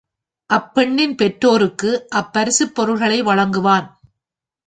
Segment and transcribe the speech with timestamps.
[0.49, 3.87] அப்பெண்ணின் பெற்றாேருக்கு அப் பரிசுப் பொருள்களை வழங்குவான்.